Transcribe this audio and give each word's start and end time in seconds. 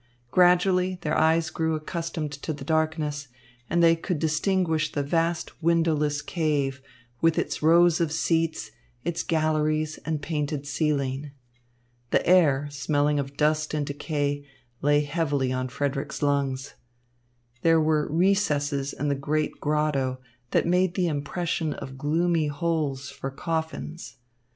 Gradually, 0.31 0.97
their 1.03 1.15
eyes 1.15 1.51
grew 1.51 1.75
accustomed 1.75 2.31
to 2.31 2.53
the 2.53 2.65
darkness, 2.65 3.27
and 3.69 3.83
they 3.83 3.95
could 3.95 4.17
distinguish 4.17 4.91
the 4.91 5.03
vast 5.03 5.61
windowless 5.61 6.23
cave, 6.23 6.81
with 7.21 7.37
its 7.37 7.61
rows 7.61 8.01
of 8.01 8.11
seats, 8.11 8.71
its 9.03 9.21
galleries 9.21 9.99
and 10.03 10.19
painted 10.19 10.65
ceiling. 10.65 11.33
The 12.09 12.25
air, 12.25 12.67
smelling 12.71 13.19
of 13.19 13.37
dust 13.37 13.75
and 13.75 13.85
decay, 13.85 14.43
lay 14.81 15.01
heavily 15.01 15.53
on 15.53 15.67
Frederick's 15.69 16.23
lungs. 16.23 16.73
There 17.61 17.79
were 17.79 18.11
recesses 18.11 18.93
in 18.93 19.07
the 19.07 19.13
great 19.13 19.59
grotto 19.61 20.19
that 20.49 20.65
made 20.65 20.95
the 20.95 21.05
impression 21.09 21.75
of 21.75 21.99
gloomy 21.99 22.47
holes 22.47 23.09
for 23.11 23.29
coffins. 23.29 24.17